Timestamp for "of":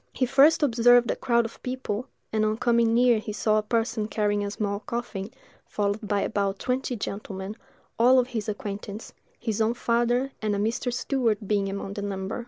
1.45-1.61, 8.17-8.29